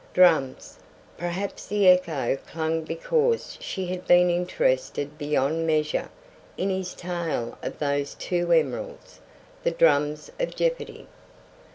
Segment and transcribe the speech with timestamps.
[0.15, 0.79] Drums!
[1.15, 6.09] Perhaps the echo clung because she had been interested beyond measure
[6.57, 9.19] in his tale of those two emeralds,
[9.61, 11.05] the drums of jeopardy.